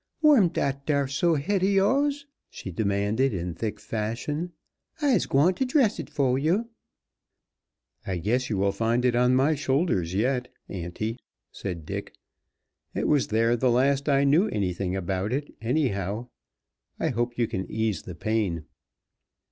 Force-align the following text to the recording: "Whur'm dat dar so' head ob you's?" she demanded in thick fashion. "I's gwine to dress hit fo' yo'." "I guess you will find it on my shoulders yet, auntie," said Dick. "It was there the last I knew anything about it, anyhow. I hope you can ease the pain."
"Whur'm 0.23 0.47
dat 0.47 0.87
dar 0.87 1.07
so' 1.07 1.35
head 1.35 1.63
ob 1.63 1.69
you's?" 1.69 2.25
she 2.49 2.71
demanded 2.71 3.35
in 3.35 3.53
thick 3.53 3.79
fashion. 3.79 4.51
"I's 4.99 5.27
gwine 5.27 5.53
to 5.53 5.63
dress 5.65 5.97
hit 5.97 6.09
fo' 6.09 6.37
yo'." 6.37 6.65
"I 8.07 8.17
guess 8.17 8.49
you 8.49 8.57
will 8.57 8.71
find 8.71 9.05
it 9.05 9.15
on 9.15 9.35
my 9.35 9.53
shoulders 9.53 10.15
yet, 10.15 10.47
auntie," 10.67 11.19
said 11.51 11.85
Dick. 11.85 12.15
"It 12.95 13.07
was 13.07 13.27
there 13.27 13.55
the 13.55 13.69
last 13.69 14.09
I 14.09 14.23
knew 14.23 14.47
anything 14.47 14.95
about 14.95 15.31
it, 15.31 15.53
anyhow. 15.61 16.29
I 16.99 17.09
hope 17.09 17.37
you 17.37 17.47
can 17.47 17.69
ease 17.69 18.01
the 18.01 18.15
pain." 18.15 18.65